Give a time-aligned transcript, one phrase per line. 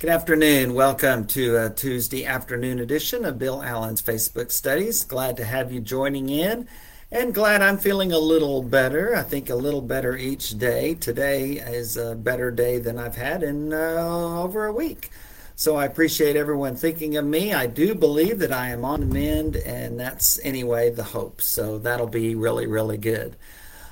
[0.00, 0.74] Good afternoon.
[0.74, 5.04] Welcome to a Tuesday afternoon edition of Bill Allen's Facebook Studies.
[5.04, 6.66] Glad to have you joining in
[7.12, 9.14] and glad I'm feeling a little better.
[9.14, 10.94] I think a little better each day.
[10.94, 15.10] Today is a better day than I've had in uh, over a week.
[15.54, 17.54] So I appreciate everyone thinking of me.
[17.54, 21.40] I do believe that I am on the mend, and that's anyway the hope.
[21.40, 23.36] So that'll be really, really good.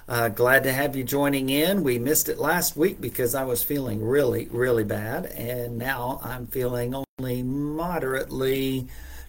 [0.09, 1.85] Uh, glad to have you joining in.
[1.85, 6.49] We missed it last week because I was feeling really, really bad, and now I'm
[6.49, 8.89] feeling only moderately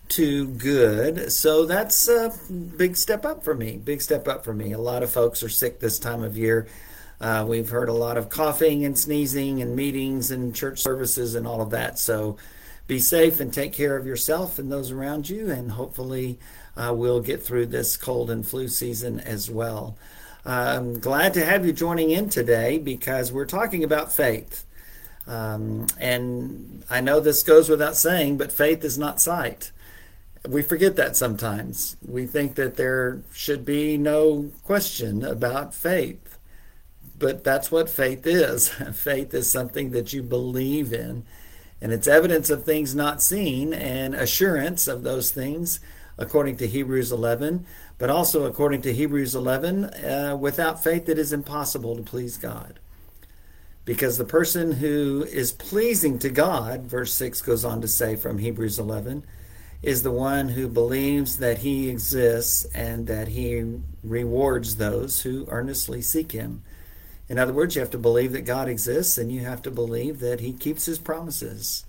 [0.09, 1.31] too good.
[1.31, 2.33] So that's a
[2.75, 3.77] big step up for me.
[3.77, 4.71] Big step up for me.
[4.71, 6.67] A lot of folks are sick this time of year.
[7.21, 11.47] Uh, we've heard a lot of coughing and sneezing and meetings and church services and
[11.47, 11.99] all of that.
[11.99, 12.37] So
[12.87, 16.39] be safe and take care of yourself and those around you, and hopefully
[16.75, 19.95] uh, we'll get through this cold and flu season as well.
[20.45, 24.65] I'm glad to have you joining in today because we're talking about faith.
[25.25, 29.71] Um, and I know this goes without saying, but faith is not sight.
[30.45, 31.95] We forget that sometimes.
[32.05, 36.37] We think that there should be no question about faith.
[37.17, 38.67] But that's what faith is.
[38.93, 41.23] faith is something that you believe in,
[41.79, 45.79] and it's evidence of things not seen and assurance of those things,
[46.17, 47.65] according to Hebrews 11.
[47.97, 52.79] But also, according to Hebrews 11, uh, without faith it is impossible to please God.
[53.85, 58.37] Because the person who is pleasing to God, verse 6 goes on to say from
[58.37, 59.25] Hebrews 11,
[59.81, 66.01] is the one who believes that he exists and that he rewards those who earnestly
[66.01, 66.63] seek him.
[67.27, 70.19] In other words, you have to believe that God exists and you have to believe
[70.19, 71.85] that he keeps his promises.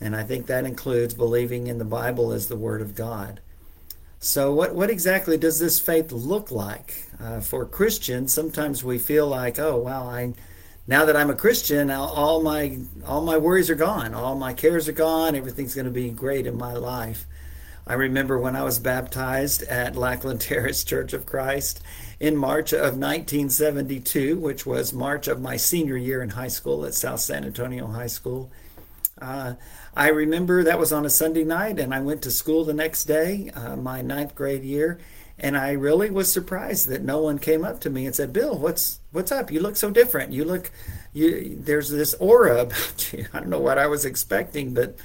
[0.00, 3.40] And I think that includes believing in the Bible as the Word of God.
[4.18, 7.04] So, what, what exactly does this faith look like?
[7.20, 10.32] Uh, for Christians, sometimes we feel like, oh, well, I,
[10.86, 14.88] now that I'm a Christian, all my, all my worries are gone, all my cares
[14.88, 17.26] are gone, everything's going to be great in my life.
[17.86, 21.82] I remember when I was baptized at Lackland Terrace Church of Christ
[22.18, 26.94] in March of 1972, which was March of my senior year in high school at
[26.94, 28.50] South San Antonio High School.
[29.20, 29.54] Uh,
[29.96, 33.04] I remember that was on a Sunday night, and I went to school the next
[33.04, 34.98] day, uh, my ninth grade year,
[35.38, 38.58] and I really was surprised that no one came up to me and said, "Bill,
[38.58, 39.50] what's what's up?
[39.50, 40.32] You look so different.
[40.32, 40.70] You look,
[41.14, 43.26] you there's this aura about you.
[43.32, 44.96] I don't know what I was expecting, but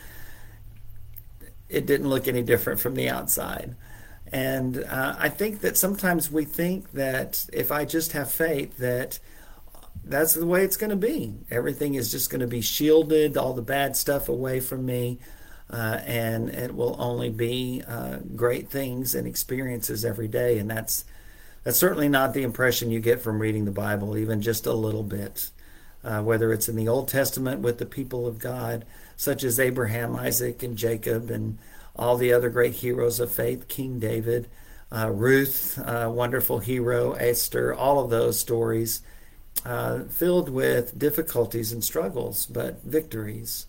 [1.69, 3.75] it didn't look any different from the outside."
[4.34, 9.19] And uh, I think that sometimes we think that if I just have faith, that
[10.03, 11.35] that's the way it's going to be.
[11.50, 15.19] Everything is just going to be shielded, all the bad stuff away from me,
[15.69, 20.57] uh, and it will only be uh, great things and experiences every day.
[20.57, 21.06] And that's
[21.63, 25.03] that's certainly not the impression you get from reading the Bible, even just a little
[25.03, 25.51] bit.
[26.03, 28.85] Uh, whether it's in the Old Testament with the people of God,
[29.16, 31.59] such as Abraham, Isaac, and Jacob, and
[31.95, 34.47] all the other great heroes of faith, King David,
[34.91, 39.01] uh, Ruth, uh, wonderful hero, Esther, all of those stories
[39.66, 43.67] uh, filled with difficulties and struggles, but victories.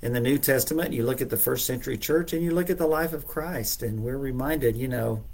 [0.00, 2.78] In the New Testament, you look at the first century church and you look at
[2.78, 5.24] the life of Christ, and we're reminded, you know,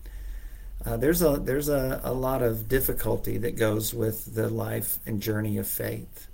[0.87, 5.21] uh, there's a there's a, a lot of difficulty that goes with the life and
[5.21, 6.29] journey of faith,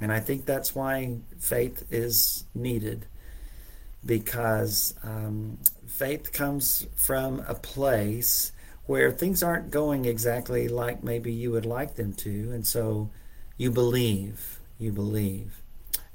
[0.00, 3.06] and I think that's why faith is needed,
[4.04, 8.52] because um, faith comes from a place
[8.86, 12.50] where things aren't going exactly like maybe you would like them to.
[12.52, 13.10] And so
[13.56, 15.60] you believe, you believe.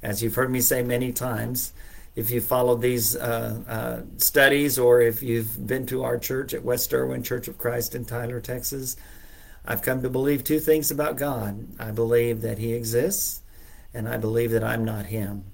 [0.01, 1.73] As you've heard me say many times,
[2.15, 6.63] if you followed these uh, uh, studies or if you've been to our church at
[6.63, 8.97] West Erwin Church of Christ in Tyler, Texas,
[9.65, 11.67] I've come to believe two things about God.
[11.79, 13.41] I believe that He exists,
[13.93, 15.45] and I believe that I'm not Him.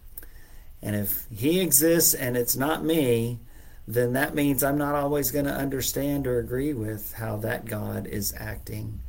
[0.81, 3.39] And if He exists and it's not me,
[3.87, 8.07] then that means I'm not always going to understand or agree with how that God
[8.07, 8.99] is acting.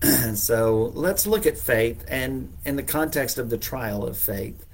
[0.34, 4.66] so let's look at faith and in the context of the trial of faith,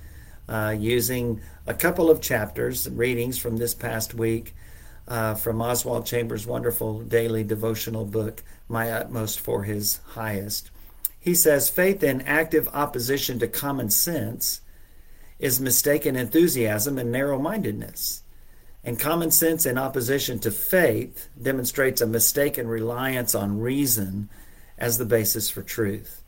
[0.48, 4.55] uh, using a couple of chapters, readings from this past week
[5.08, 10.70] uh, from Oswald Chambers' wonderful daily devotional book, My Utmost for His Highest.
[11.19, 14.61] He says, Faith in active opposition to common sense
[15.38, 18.22] is mistaken enthusiasm and narrow mindedness.
[18.88, 24.31] And common sense in opposition to faith demonstrates a mistaken reliance on reason
[24.79, 26.23] as the basis for truth.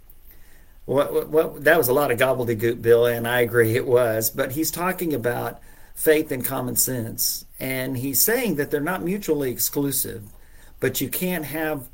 [0.84, 4.28] What, what, what, that was a lot of gobbledygook, Bill, and I agree it was.
[4.28, 5.62] But he's talking about
[5.94, 7.46] faith and common sense.
[7.58, 10.24] And he's saying that they're not mutually exclusive,
[10.80, 11.88] but you can't have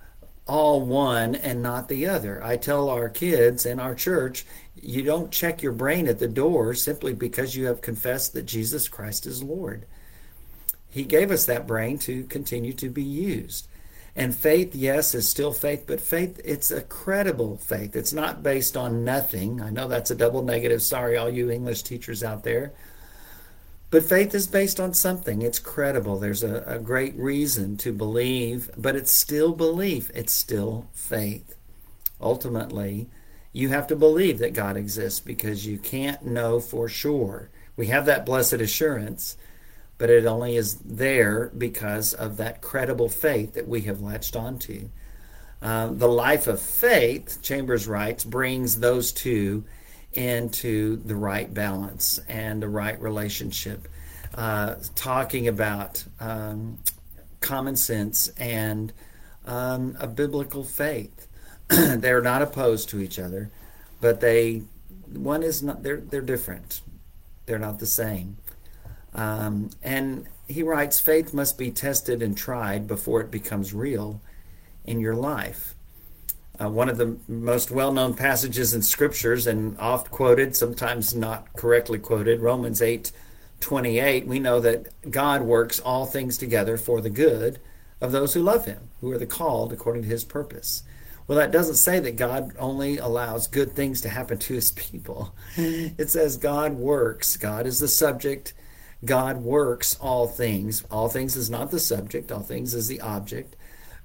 [0.48, 2.42] all one and not the other.
[2.42, 6.74] I tell our kids in our church, you don't check your brain at the door
[6.74, 9.86] simply because you have confessed that Jesus Christ is Lord.
[10.96, 13.68] He gave us that brain to continue to be used.
[14.16, 17.94] And faith, yes, is still faith, but faith, it's a credible faith.
[17.94, 19.60] It's not based on nothing.
[19.60, 20.80] I know that's a double negative.
[20.80, 22.72] Sorry, all you English teachers out there.
[23.90, 25.42] But faith is based on something.
[25.42, 26.18] It's credible.
[26.18, 30.10] There's a, a great reason to believe, but it's still belief.
[30.14, 31.56] It's still faith.
[32.22, 33.10] Ultimately,
[33.52, 37.50] you have to believe that God exists because you can't know for sure.
[37.76, 39.36] We have that blessed assurance,
[39.98, 44.88] but it only is there because of that credible faith that we have latched onto.
[45.62, 49.64] Uh, the life of faith, Chambers writes, brings those two
[50.12, 53.88] into the right balance and the right relationship.
[54.34, 56.78] Uh, talking about um,
[57.40, 58.92] common sense and
[59.46, 61.26] um, a biblical faith.
[61.68, 63.50] they're not opposed to each other,
[64.00, 64.62] but they
[65.12, 66.80] one is not they're they're different.
[67.46, 68.36] They're not the same.
[69.16, 74.20] Um, and he writes, faith must be tested and tried before it becomes real
[74.84, 75.74] in your life.
[76.60, 81.52] Uh, one of the most well known passages in scriptures and oft quoted, sometimes not
[81.54, 83.10] correctly quoted, Romans 8
[83.58, 87.58] 28, we know that God works all things together for the good
[88.02, 90.82] of those who love him, who are the called according to his purpose.
[91.26, 95.34] Well, that doesn't say that God only allows good things to happen to his people.
[95.56, 97.36] It says God works.
[97.36, 98.52] God is the subject
[99.04, 100.84] God works all things.
[100.90, 103.56] All things is not the subject, all things is the object.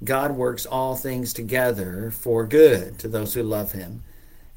[0.03, 4.03] God works all things together for good to those who love him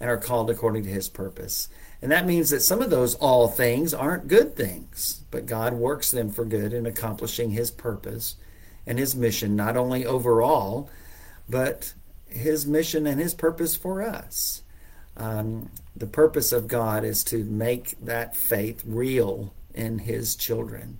[0.00, 1.68] and are called according to his purpose.
[2.00, 6.10] And that means that some of those all things aren't good things, but God works
[6.10, 8.36] them for good in accomplishing his purpose
[8.86, 10.90] and his mission, not only overall,
[11.48, 11.94] but
[12.28, 14.62] his mission and his purpose for us.
[15.16, 20.98] Um, the purpose of God is to make that faith real in his children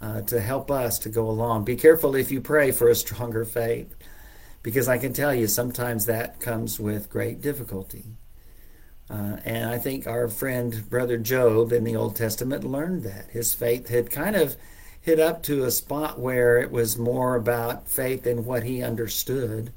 [0.00, 1.64] uh, to help us to go along.
[1.64, 3.94] Be careful if you pray for a stronger faith,
[4.62, 8.04] because I can tell you sometimes that comes with great difficulty.
[9.08, 13.28] Uh, and I think our friend Brother Job in the Old Testament learned that.
[13.30, 14.56] His faith had kind of
[15.00, 19.72] hit up to a spot where it was more about faith in what he understood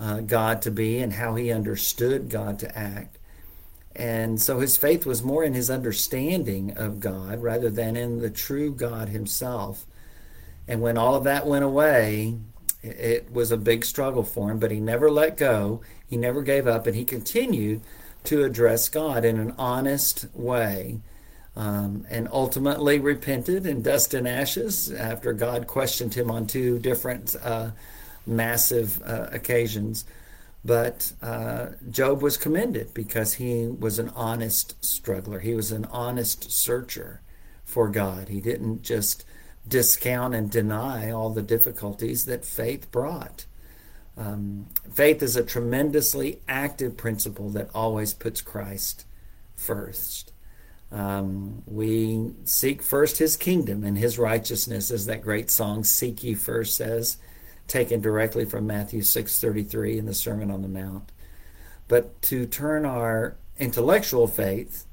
[0.00, 3.17] uh, God to be and how he understood God to act.
[3.98, 8.30] And so his faith was more in his understanding of God rather than in the
[8.30, 9.86] true God himself.
[10.68, 12.36] And when all of that went away,
[12.82, 15.80] it was a big struggle for him, but he never let go.
[16.06, 17.80] He never gave up, and he continued
[18.24, 21.00] to address God in an honest way.
[21.56, 27.34] Um, and ultimately repented in dust and ashes after God questioned him on two different
[27.42, 27.70] uh,
[28.24, 30.04] massive uh, occasions.
[30.68, 35.38] But uh, Job was commended because he was an honest struggler.
[35.40, 37.22] He was an honest searcher
[37.64, 38.28] for God.
[38.28, 39.24] He didn't just
[39.66, 43.46] discount and deny all the difficulties that faith brought.
[44.18, 49.06] Um, faith is a tremendously active principle that always puts Christ
[49.56, 50.34] first.
[50.92, 56.34] Um, we seek first his kingdom and his righteousness, as that great song, Seek Ye
[56.34, 57.16] First, says
[57.68, 61.12] taken directly from Matthew 6:33 in the Sermon on the Mount.
[61.86, 64.84] But to turn our intellectual faith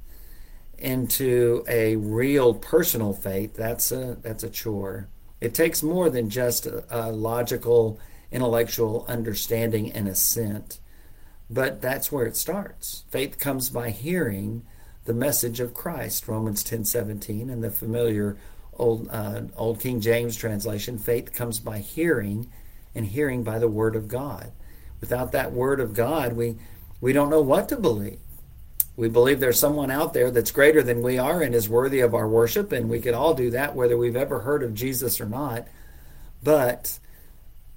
[0.78, 5.08] into a real personal faith, that's a that's a chore.
[5.42, 8.00] It takes more than just a, a logical
[8.32, 10.80] intellectual understanding and assent.
[11.50, 13.06] But that's where it starts.
[13.10, 14.64] Faith comes by hearing
[15.06, 18.38] the message of Christ, Romans 10:17, and the familiar
[18.74, 20.98] old uh, old King James translation.
[20.98, 22.52] Faith comes by hearing,
[22.96, 24.52] and hearing by the word of God.
[25.02, 26.56] Without that word of God, we,
[27.02, 28.20] we don't know what to believe.
[28.98, 32.16] We believe there's someone out there that's greater than we are and is worthy of
[32.16, 35.26] our worship, and we could all do that whether we've ever heard of Jesus or
[35.26, 35.68] not.
[36.42, 36.98] But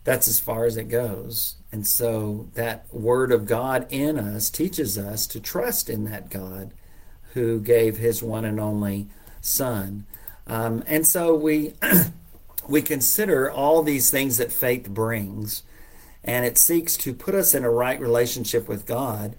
[0.05, 1.57] that's as far as it goes.
[1.73, 6.73] And so that word of God in us teaches us to trust in that God
[7.35, 9.09] who gave his one and only
[9.41, 10.07] Son.
[10.47, 11.75] Um, and so we
[12.69, 15.63] we consider all these things that faith brings,
[16.23, 19.37] and it seeks to put us in a right relationship with God.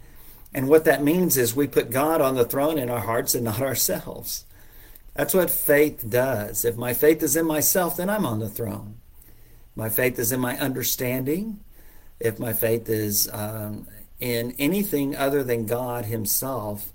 [0.54, 3.46] And what that means is we put God on the throne in our hearts and
[3.46, 4.46] not ourselves.
[5.14, 6.66] That's what faith does.
[6.66, 8.96] If my faith is in myself, then I'm on the throne.
[9.76, 11.60] My faith is in my understanding.
[12.20, 13.88] If my faith is um,
[14.20, 16.94] in anything other than God Himself,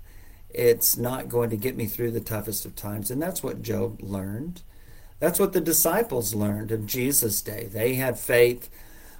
[0.49, 3.11] it's not going to get me through the toughest of times.
[3.11, 4.61] And that's what Job learned.
[5.19, 7.67] That's what the disciples learned of Jesus' day.
[7.71, 8.69] They had faith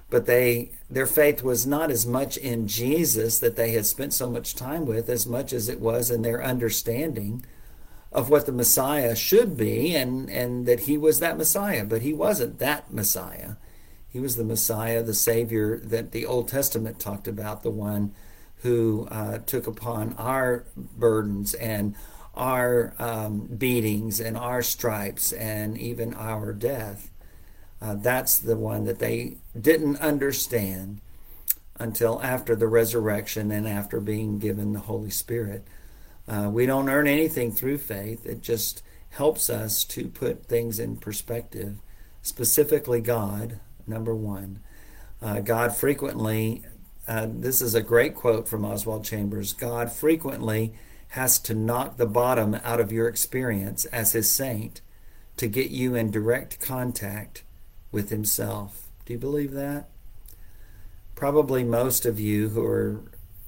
[0.08, 4.30] but they their faith was not as much in Jesus that they had spent so
[4.30, 7.44] much time with as much as it was in their understanding
[8.12, 12.12] of what the Messiah should be and and that he was that Messiah but he
[12.12, 13.52] wasn't that Messiah
[14.08, 18.14] he was the Messiah the savior that the Old Testament talked about the one
[18.60, 21.94] who uh, took upon our burdens and
[22.36, 27.10] our um, beatings and our stripes and even our death
[27.80, 31.00] uh, that's the one that they didn't understand
[31.78, 35.66] until after the resurrection and after being given the Holy Spirit.
[36.26, 40.96] Uh, we don't earn anything through faith, it just helps us to put things in
[40.96, 41.76] perspective.
[42.22, 44.60] Specifically, God, number one.
[45.22, 46.62] Uh, God frequently,
[47.06, 50.74] uh, this is a great quote from Oswald Chambers God frequently
[51.08, 54.80] has to knock the bottom out of your experience as his saint
[55.36, 57.42] to get you in direct contact
[57.92, 58.88] with himself.
[59.04, 59.88] Do you believe that?
[61.14, 63.00] Probably most of you who are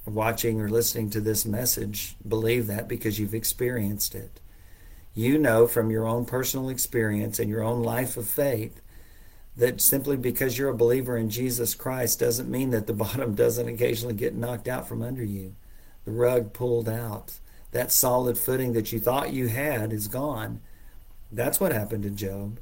[0.06, 4.40] watching or listening to this message believe that because you've experienced it.
[5.14, 8.80] You know from your own personal experience and your own life of faith
[9.56, 13.68] that simply because you're a believer in Jesus Christ doesn't mean that the bottom doesn't
[13.68, 15.54] occasionally get knocked out from under you,
[16.04, 17.38] the rug pulled out.
[17.72, 20.60] That solid footing that you thought you had is gone.
[21.30, 22.58] That's what happened to Job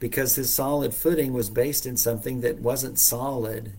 [0.00, 3.74] because his solid footing was based in something that wasn't solid.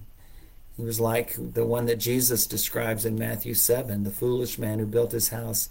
[0.78, 4.86] He was like the one that Jesus describes in Matthew 7, the foolish man who
[4.86, 5.70] built his house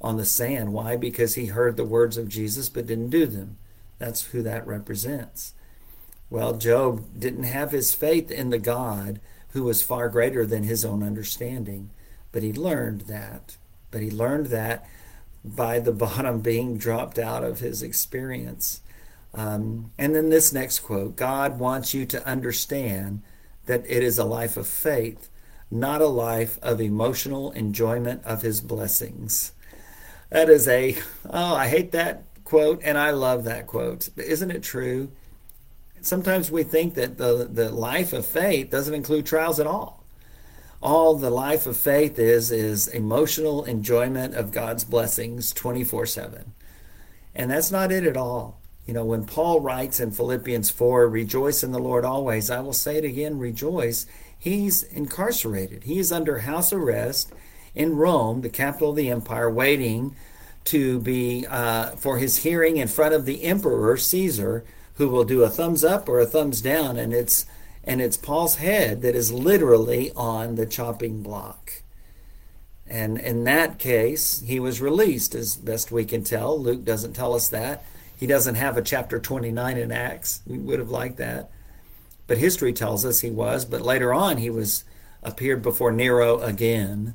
[0.00, 0.72] on the sand.
[0.72, 0.96] Why?
[0.96, 3.58] Because he heard the words of Jesus but didn't do them.
[3.98, 5.52] That's who that represents.
[6.30, 10.84] Well, Job didn't have his faith in the God who was far greater than his
[10.84, 11.90] own understanding,
[12.32, 13.56] but he learned that.
[13.90, 14.86] But he learned that
[15.44, 18.80] by the bottom being dropped out of his experience.
[19.32, 23.22] Um, and then this next quote God wants you to understand
[23.66, 25.28] that it is a life of faith,
[25.70, 29.52] not a life of emotional enjoyment of his blessings.
[30.30, 30.96] That is a,
[31.28, 34.08] oh, I hate that quote and I love that quote.
[34.16, 35.10] But Isn't it true?
[36.02, 39.99] Sometimes we think that the, the life of faith doesn't include trials at all.
[40.82, 46.52] All the life of faith is is emotional enjoyment of God's blessings 24 7.
[47.34, 48.60] And that's not it at all.
[48.86, 52.72] You know, when Paul writes in Philippians 4, rejoice in the Lord always, I will
[52.72, 54.06] say it again, rejoice.
[54.36, 55.84] He's incarcerated.
[55.84, 57.30] He is under house arrest
[57.74, 60.16] in Rome, the capital of the empire, waiting
[60.64, 65.44] to be uh, for his hearing in front of the emperor Caesar, who will do
[65.44, 67.46] a thumbs up or a thumbs down, and it's
[67.84, 71.82] and it's Paul's head that is literally on the chopping block.
[72.86, 76.60] And in that case, he was released, as best we can tell.
[76.60, 77.84] Luke doesn't tell us that.
[78.16, 80.42] He doesn't have a chapter 29 in Acts.
[80.46, 81.50] We would have liked that.
[82.26, 83.64] But history tells us he was.
[83.64, 84.84] But later on, he was
[85.22, 87.14] appeared before Nero again,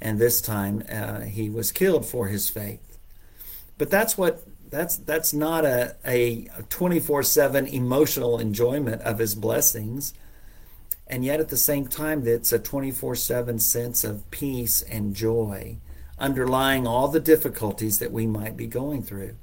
[0.00, 2.98] and this time uh, he was killed for his faith.
[3.78, 10.14] But that's what that's that's not a a 24/7 emotional enjoyment of his blessings.
[11.06, 15.78] And yet at the same time it's a 24/7 sense of peace and joy
[16.18, 19.34] underlying all the difficulties that we might be going through.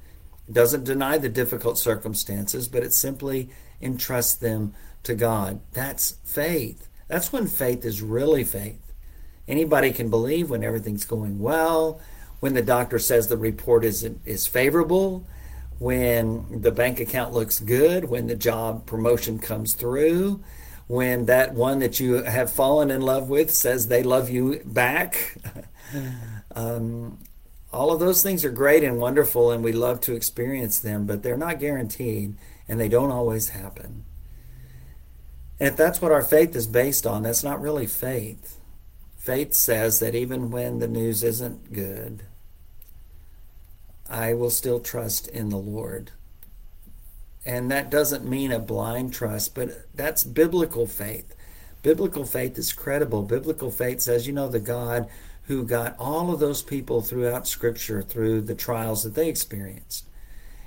[0.48, 3.50] It doesn't deny the difficult circumstances, but it simply
[3.82, 5.60] entrusts them to God.
[5.74, 6.88] That's faith.
[7.08, 8.94] That's when faith is really faith.
[9.48, 12.00] Anybody can believe when everything's going well,
[12.40, 15.26] when the doctor says the report is is favorable,
[15.80, 20.44] when the bank account looks good, when the job promotion comes through,
[20.88, 25.38] when that one that you have fallen in love with says they love you back.
[26.56, 27.20] um,
[27.72, 31.22] all of those things are great and wonderful, and we love to experience them, but
[31.22, 32.36] they're not guaranteed,
[32.68, 34.06] and they don't always happen.
[35.60, 38.58] And if that's what our faith is based on, that's not really faith.
[39.28, 42.24] Faith says that even when the news isn't good,
[44.10, 46.12] I will still trust in the Lord.
[47.46, 51.36] And that doesn't mean a blind trust, but that's biblical faith.
[51.84, 53.22] Biblical faith is credible.
[53.22, 55.10] Biblical faith says, you know, the God
[55.48, 60.08] who got all of those people throughout Scripture through the trials that they experienced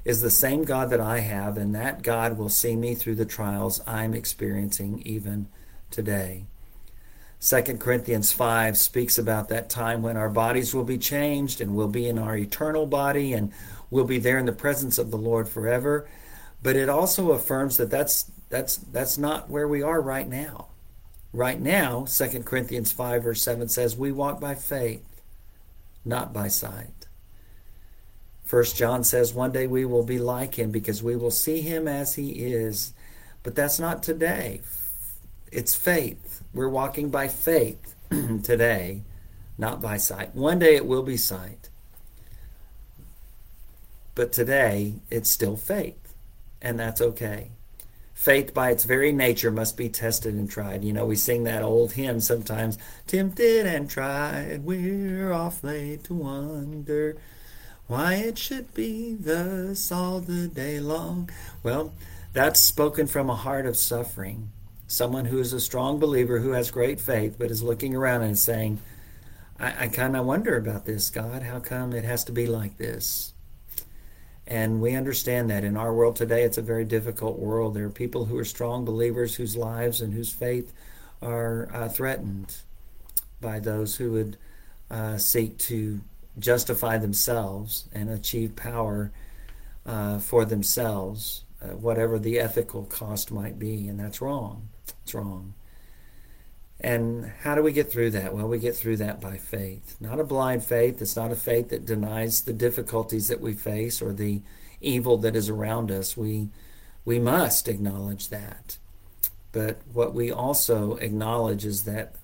[0.04, 3.24] is the same God that I have, and that God will see me through the
[3.24, 5.48] trials I'm experiencing even
[5.90, 6.44] today.
[7.42, 11.88] 2 Corinthians 5 speaks about that time when our bodies will be changed and we'll
[11.88, 13.50] be in our eternal body and
[13.90, 16.06] we'll be there in the presence of the Lord forever.
[16.62, 20.66] But it also affirms that that's, that's, that's not where we are right now.
[21.32, 25.22] Right now, 2 Corinthians 5, verse 7 says, We walk by faith,
[26.04, 27.06] not by sight.
[28.44, 31.88] First John says, One day we will be like him because we will see him
[31.88, 32.92] as he is.
[33.42, 34.60] But that's not today.
[35.50, 36.39] it's faith.
[36.52, 37.94] We're walking by faith
[38.42, 39.02] today,
[39.56, 40.34] not by sight.
[40.34, 41.68] One day it will be sight.
[44.14, 46.14] But today it's still faith,
[46.60, 47.52] and that's okay.
[48.12, 50.84] Faith, by its very nature, must be tested and tried.
[50.84, 52.76] You know, we sing that old hymn sometimes
[53.06, 57.16] Tempted and tried, we're awfully to wonder
[57.86, 61.30] why it should be thus all the day long.
[61.62, 61.94] Well,
[62.32, 64.50] that's spoken from a heart of suffering.
[64.90, 68.36] Someone who is a strong believer, who has great faith, but is looking around and
[68.36, 68.80] saying,
[69.56, 71.44] I, I kind of wonder about this, God.
[71.44, 73.32] How come it has to be like this?
[74.48, 77.74] And we understand that in our world today, it's a very difficult world.
[77.74, 80.72] There are people who are strong believers whose lives and whose faith
[81.22, 82.56] are uh, threatened
[83.40, 84.38] by those who would
[84.90, 86.00] uh, seek to
[86.36, 89.12] justify themselves and achieve power
[89.86, 93.86] uh, for themselves, uh, whatever the ethical cost might be.
[93.86, 94.68] And that's wrong.
[95.02, 95.54] It's wrong.
[96.80, 98.34] And how do we get through that?
[98.34, 99.96] Well, we get through that by faith.
[100.00, 101.02] Not a blind faith.
[101.02, 104.40] It's not a faith that denies the difficulties that we face or the
[104.80, 106.16] evil that is around us.
[106.16, 106.48] We
[107.04, 108.78] we must acknowledge that.
[109.52, 112.14] But what we also acknowledge is that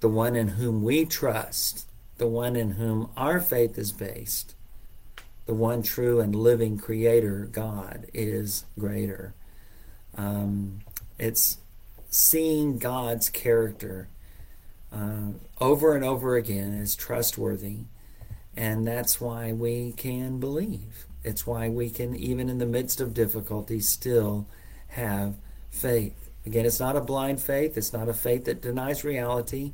[0.00, 1.86] the one in whom we trust,
[2.18, 4.54] the one in whom our faith is based,
[5.46, 9.34] the one true and living creator, God, is greater.
[10.16, 10.80] Um,
[11.18, 11.58] it's
[12.10, 14.08] seeing God's character
[14.92, 17.84] uh, over and over again as trustworthy.
[18.56, 21.06] And that's why we can believe.
[21.22, 24.48] It's why we can, even in the midst of difficulty, still
[24.88, 25.34] have
[25.70, 26.30] faith.
[26.44, 27.78] Again, it's not a blind faith.
[27.78, 29.72] It's not a faith that denies reality,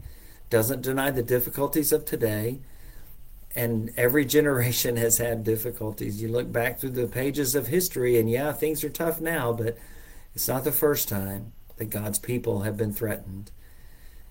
[0.51, 2.59] doesn't deny the difficulties of today.
[3.55, 6.21] And every generation has had difficulties.
[6.21, 9.79] You look back through the pages of history, and yeah, things are tough now, but
[10.35, 13.51] it's not the first time that God's people have been threatened.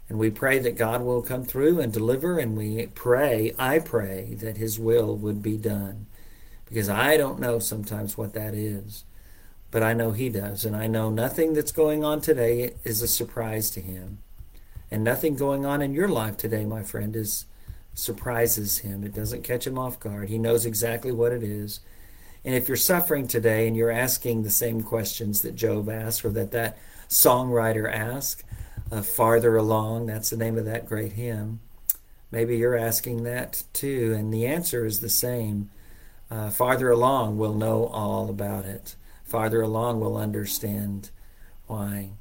[0.07, 4.35] And we pray that God will come through and deliver, and we pray, I pray,
[4.39, 6.05] that His will would be done.
[6.65, 9.03] Because I don't know sometimes what that is,
[9.71, 10.63] but I know He does.
[10.63, 14.19] And I know nothing that's going on today is a surprise to Him.
[14.91, 17.45] And nothing going on in your life today, my friend, is
[17.95, 19.03] surprises Him.
[19.03, 20.29] It doesn't catch Him off guard.
[20.29, 21.79] He knows exactly what it is.
[22.43, 26.29] And if you're suffering today and you're asking the same questions that Job asked, or
[26.31, 26.77] that that
[27.09, 28.43] songwriter ask.
[28.91, 31.59] Uh, farther along, that's the name of that great hymn.
[32.31, 35.69] Maybe you're asking that too, and the answer is the same.
[36.29, 38.95] Uh, farther along, we'll know all about it.
[39.23, 41.09] Farther along, we'll understand
[41.67, 42.11] why.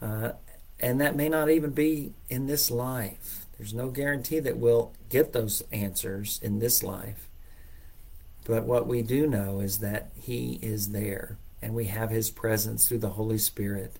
[0.00, 0.32] Uh,
[0.80, 3.46] and that may not even be in this life.
[3.56, 7.28] There's no guarantee that we'll get those answers in this life.
[8.44, 12.88] But what we do know is that He is there, and we have His presence
[12.88, 13.98] through the Holy Spirit.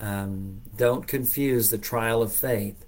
[0.00, 2.86] Um, don't confuse the trial of faith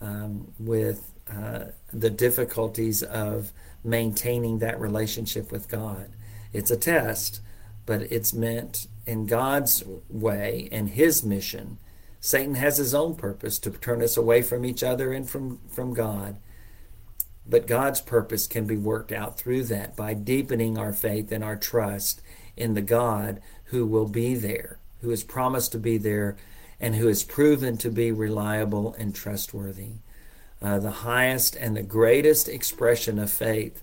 [0.00, 6.10] um, with uh, the difficulties of maintaining that relationship with God.
[6.52, 7.40] It's a test,
[7.86, 11.78] but it's meant in God's way and His mission.
[12.24, 15.92] Satan has his own purpose to turn us away from each other and from, from
[15.92, 16.36] God.
[17.46, 21.56] But God's purpose can be worked out through that by deepening our faith and our
[21.56, 22.22] trust
[22.56, 26.36] in the God who will be there who has promised to be there
[26.80, 29.92] and who has proven to be reliable and trustworthy.
[30.60, 33.82] Uh, the highest and the greatest expression of faith,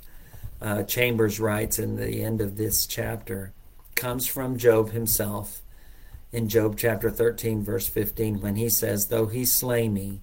[0.61, 3.53] uh, Chambers writes in the end of this chapter,
[3.95, 5.61] comes from Job himself
[6.31, 10.21] in Job chapter 13, verse 15, when he says, Though he slay me,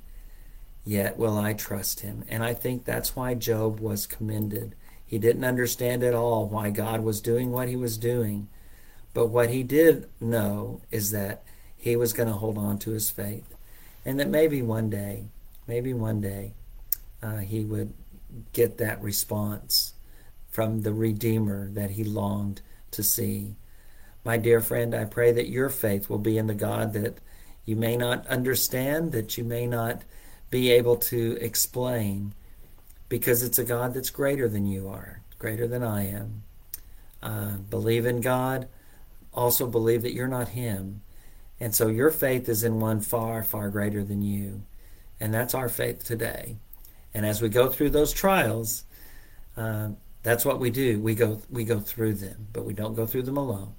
[0.84, 2.24] yet will I trust him.
[2.28, 4.74] And I think that's why Job was commended.
[5.04, 8.48] He didn't understand at all why God was doing what he was doing.
[9.14, 11.42] But what he did know is that
[11.76, 13.54] he was going to hold on to his faith.
[14.04, 15.26] And that maybe one day,
[15.66, 16.52] maybe one day,
[17.22, 17.92] uh, he would
[18.52, 19.94] get that response
[20.48, 23.54] from the Redeemer that he longed to see.
[24.24, 27.18] My dear friend, I pray that your faith will be in the God that
[27.64, 30.02] you may not understand, that you may not
[30.50, 32.34] be able to explain,
[33.08, 36.42] because it's a God that's greater than you are, greater than I am.
[37.22, 38.68] Uh, believe in God
[39.32, 41.02] also believe that you're not Him.
[41.60, 44.62] And so your faith is in one far, far greater than you.
[45.20, 46.56] And that's our faith today.
[47.14, 48.84] And as we go through those trials,
[49.56, 49.90] uh,
[50.22, 51.00] that's what we do.
[51.00, 53.74] We go, we go through them, but we don't go through them alone.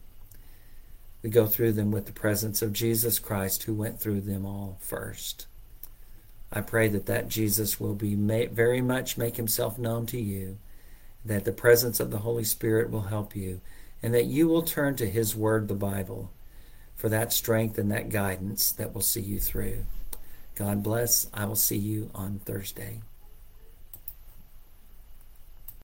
[1.21, 4.77] We go through them with the presence of Jesus Christ, who went through them all
[4.79, 5.47] first.
[6.51, 10.57] I pray that that Jesus will be very much make himself known to you,
[11.23, 13.61] that the presence of the Holy Spirit will help you
[14.01, 16.31] and that you will turn to His Word, the Bible,
[16.95, 19.85] for that strength and that guidance that will see you through.
[20.55, 21.27] God bless.
[21.33, 22.99] I will see you on Thursday.